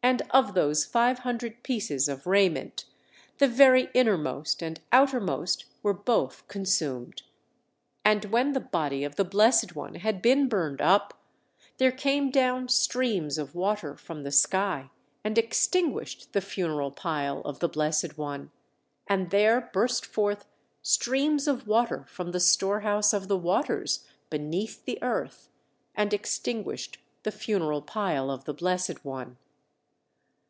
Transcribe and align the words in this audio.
And 0.00 0.22
of 0.30 0.54
those 0.54 0.84
five 0.86 1.18
hundred 1.18 1.64
pieces 1.64 2.08
of 2.08 2.24
raiment 2.24 2.84
the 3.38 3.48
very 3.48 3.90
innermost 3.92 4.62
and 4.62 4.80
outermost 4.92 5.64
were 5.82 5.92
both 5.92 6.46
consumed. 6.46 7.24
And 8.04 8.26
when 8.26 8.52
the 8.52 8.60
body 8.60 9.02
of 9.02 9.16
the 9.16 9.24
Blessed 9.24 9.74
One 9.74 9.96
had 9.96 10.22
been 10.22 10.48
burned 10.48 10.80
up, 10.80 11.20
there 11.78 11.90
came 11.92 12.30
down 12.30 12.68
streams 12.68 13.38
of 13.38 13.56
water 13.56 13.96
from 13.96 14.22
the 14.22 14.30
sky 14.30 14.90
and 15.24 15.36
extinguished 15.36 16.32
the 16.32 16.40
funeral 16.40 16.92
pile 16.92 17.40
of 17.40 17.58
the 17.58 17.68
Blessed 17.68 18.16
One; 18.16 18.52
and 19.08 19.30
there 19.30 19.68
burst 19.72 20.06
forth 20.06 20.46
streams 20.80 21.48
of 21.48 21.66
water 21.66 22.06
from 22.08 22.30
the 22.30 22.40
storehouse 22.40 23.12
of 23.12 23.26
the 23.26 23.36
waters 23.36 24.06
(beneath 24.30 24.84
the 24.84 25.02
earth), 25.02 25.48
and 25.94 26.14
extinguished 26.14 26.98
the 27.24 27.32
funeral 27.32 27.82
pile 27.82 28.30
of 28.30 28.44
the 28.44 28.54
Blessed 28.54 29.04
One. 29.04 29.36